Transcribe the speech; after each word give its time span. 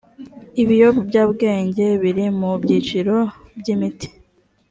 ibiyobyabwenge 0.61 1.85
biri 2.01 2.25
mu 2.39 2.51
byiciro 2.61 3.15
by 3.59 3.67
imiti 3.73 4.07